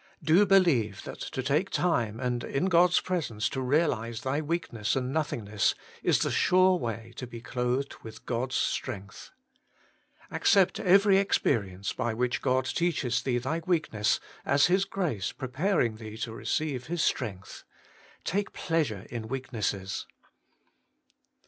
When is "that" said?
1.03-1.19